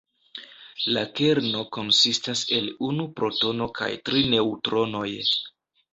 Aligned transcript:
La 0.95 1.01
kerno 1.19 1.61
konsistas 1.77 2.43
el 2.57 2.71
unu 2.89 3.07
protono 3.21 3.71
kaj 3.81 3.91
tri 4.11 4.25
neŭtronoj. 4.37 5.09